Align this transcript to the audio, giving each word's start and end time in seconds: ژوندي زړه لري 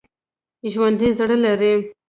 ژوندي 0.71 1.09
زړه 1.17 1.35
لري 1.45 1.73